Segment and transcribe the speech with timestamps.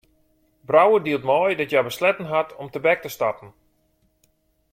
[0.69, 3.49] Brouwer dielt mei dat hja besletten hat om tebek te stappen.